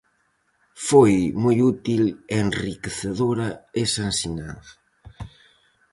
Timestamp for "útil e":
1.73-2.15